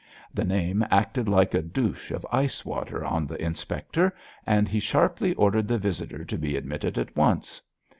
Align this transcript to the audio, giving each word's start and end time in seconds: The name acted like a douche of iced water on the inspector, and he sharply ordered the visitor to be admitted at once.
The 0.33 0.43
name 0.45 0.83
acted 0.89 1.29
like 1.29 1.53
a 1.53 1.61
douche 1.61 2.09
of 2.09 2.25
iced 2.31 2.65
water 2.65 3.05
on 3.05 3.27
the 3.27 3.39
inspector, 3.39 4.15
and 4.47 4.67
he 4.67 4.79
sharply 4.79 5.35
ordered 5.35 5.67
the 5.67 5.77
visitor 5.77 6.25
to 6.25 6.37
be 6.39 6.57
admitted 6.57 6.97
at 6.97 7.15
once. 7.15 7.61